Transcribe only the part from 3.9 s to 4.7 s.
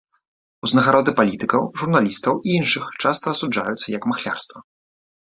як махлярства.